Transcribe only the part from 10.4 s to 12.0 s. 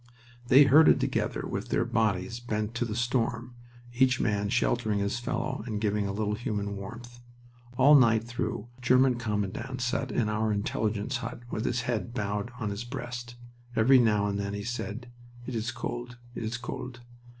Intelligence hut with his